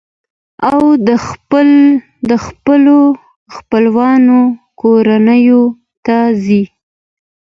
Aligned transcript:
او 0.69 0.81
د 2.29 2.31
خپلو 2.47 2.97
خپلوانو 3.55 4.39
کورنو 4.81 5.61
ته 6.05 6.17
ځي. 6.43 6.63